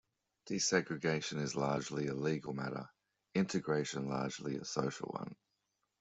Desegregation 0.49 1.39
is 1.39 1.55
largely 1.55 2.07
a 2.07 2.15
legal 2.15 2.53
matter, 2.53 2.89
integration 3.35 4.07
largely 4.07 4.55
a 4.57 4.65
social 4.65 5.09
one. 5.13 5.35